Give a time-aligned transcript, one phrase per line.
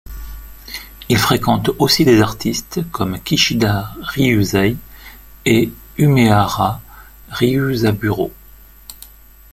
[1.09, 4.75] Il fréquente aussi des artistes comme Kishida Ryūsei
[5.45, 6.81] et Umehara
[7.29, 8.31] Ryūzaburō.